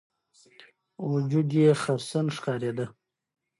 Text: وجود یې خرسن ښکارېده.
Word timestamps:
وجود 1.11 1.47
یې 1.59 1.67
خرسن 1.81 2.25
ښکارېده. 2.35 2.85